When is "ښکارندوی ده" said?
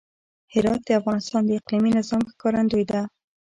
2.31-3.01